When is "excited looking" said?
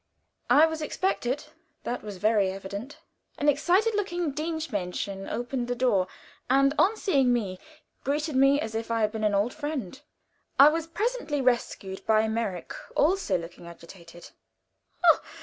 3.47-4.31